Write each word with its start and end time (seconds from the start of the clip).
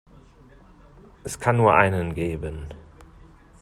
Es 1.23 1.39
kann 1.39 1.57
nur 1.57 1.75
einen 1.75 2.15
geben! 2.15 2.65